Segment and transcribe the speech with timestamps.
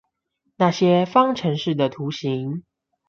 [0.55, 2.63] 那些方程式的圖形